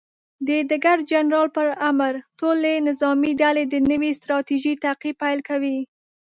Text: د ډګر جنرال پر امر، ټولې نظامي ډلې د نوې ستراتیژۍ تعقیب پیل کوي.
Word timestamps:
د 0.47 0.49
ډګر 0.69 0.97
جنرال 1.11 1.47
پر 1.57 1.67
امر، 1.89 2.13
ټولې 2.39 2.73
نظامي 2.87 3.31
ډلې 3.41 3.63
د 3.67 3.75
نوې 3.91 4.11
ستراتیژۍ 4.19 4.73
تعقیب 4.83 5.15
پیل 5.23 5.39
کوي. 5.49 5.77